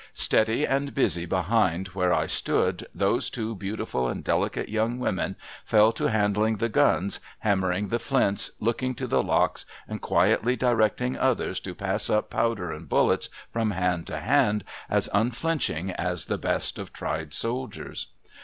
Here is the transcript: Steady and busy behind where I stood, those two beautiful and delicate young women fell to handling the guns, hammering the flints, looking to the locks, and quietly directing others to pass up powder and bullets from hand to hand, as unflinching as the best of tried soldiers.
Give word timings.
Steady 0.15 0.65
and 0.65 0.95
busy 0.95 1.27
behind 1.27 1.89
where 1.89 2.11
I 2.11 2.25
stood, 2.25 2.87
those 2.91 3.29
two 3.29 3.53
beautiful 3.53 4.07
and 4.07 4.23
delicate 4.23 4.67
young 4.67 4.97
women 4.97 5.35
fell 5.63 5.91
to 5.91 6.07
handling 6.09 6.57
the 6.57 6.69
guns, 6.69 7.19
hammering 7.41 7.89
the 7.89 7.99
flints, 7.99 8.49
looking 8.59 8.95
to 8.95 9.05
the 9.05 9.21
locks, 9.21 9.63
and 9.87 10.01
quietly 10.01 10.55
directing 10.55 11.19
others 11.19 11.59
to 11.59 11.75
pass 11.75 12.09
up 12.09 12.31
powder 12.31 12.71
and 12.73 12.89
bullets 12.89 13.29
from 13.53 13.69
hand 13.69 14.07
to 14.07 14.17
hand, 14.19 14.63
as 14.89 15.07
unflinching 15.13 15.91
as 15.91 16.25
the 16.25 16.39
best 16.39 16.79
of 16.79 16.91
tried 16.91 17.31
soldiers. 17.31 18.07